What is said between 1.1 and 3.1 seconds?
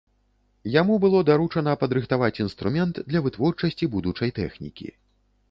даручана падрыхтаваць інструмент